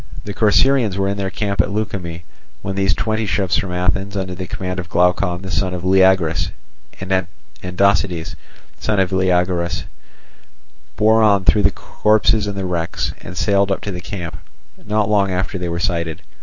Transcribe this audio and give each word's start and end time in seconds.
The 0.23 0.33
Corcyraeans 0.33 0.97
were 0.97 1.07
in 1.07 1.17
their 1.17 1.29
camp 1.29 1.61
at 1.61 1.69
Leukimme, 1.69 2.23
when 2.63 2.73
these 2.73 2.95
twenty 2.95 3.27
ships 3.27 3.55
from 3.57 3.71
Athens, 3.71 4.17
under 4.17 4.33
the 4.33 4.47
command 4.47 4.79
of 4.79 4.89
Glaucon, 4.89 5.43
the 5.43 5.51
son 5.51 5.75
of 5.75 5.83
Leagrus, 5.83 6.49
and 6.99 7.27
Andocides, 7.61 8.35
son 8.79 8.99
of 8.99 9.11
Leogoras, 9.11 9.83
bore 10.95 11.21
on 11.21 11.45
through 11.45 11.61
the 11.61 11.69
corpses 11.69 12.47
and 12.47 12.55
the 12.57 12.65
wrecks, 12.65 13.13
and 13.21 13.37
sailed 13.37 13.71
up 13.71 13.81
to 13.81 13.91
the 13.91 14.01
camp, 14.01 14.37
not 14.83 15.07
long 15.07 15.29
after 15.29 15.59
they 15.59 15.69
were 15.69 15.79
sighted. 15.79 16.23